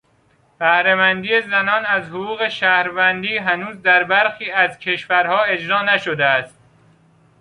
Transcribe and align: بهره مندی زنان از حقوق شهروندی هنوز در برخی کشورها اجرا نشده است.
بهره 0.59 0.95
مندی 0.95 1.41
زنان 1.41 1.85
از 1.85 2.03
حقوق 2.09 2.47
شهروندی 2.49 3.37
هنوز 3.37 3.81
در 3.81 4.03
برخی 4.03 4.45
کشورها 4.81 5.43
اجرا 5.43 5.81
نشده 5.83 6.25
است. 6.25 6.57